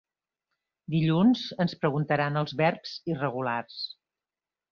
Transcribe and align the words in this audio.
Dilluns 0.93 1.43
ens 1.65 1.75
preguntaran 1.83 2.41
els 2.43 2.57
verbs 2.63 2.95
irregulars. 3.13 3.77